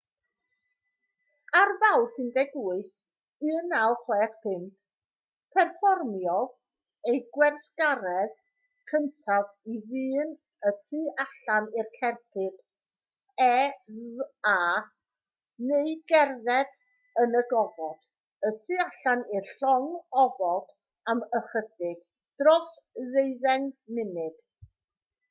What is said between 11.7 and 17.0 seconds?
i'r cerbyd eva neu gerdded